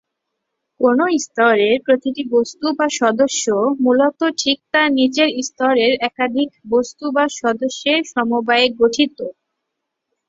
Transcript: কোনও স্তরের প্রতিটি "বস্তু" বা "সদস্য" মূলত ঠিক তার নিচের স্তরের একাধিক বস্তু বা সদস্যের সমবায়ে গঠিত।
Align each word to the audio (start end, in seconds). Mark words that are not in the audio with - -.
কোনও 0.79 1.05
স্তরের 1.19 1.75
প্রতিটি 1.85 2.21
"বস্তু" 2.35 2.65
বা 2.77 2.87
"সদস্য" 2.99 3.45
মূলত 3.83 4.19
ঠিক 4.41 4.57
তার 4.71 4.87
নিচের 4.97 5.29
স্তরের 5.47 5.93
একাধিক 6.09 6.49
বস্তু 6.69 7.05
বা 7.15 7.25
সদস্যের 7.39 7.99
সমবায়ে 8.11 8.67
গঠিত। 8.79 9.17